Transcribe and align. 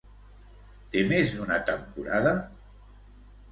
Té 0.95 1.03
més 1.11 1.35
d'una 1.35 1.59
temporada? 1.69 2.35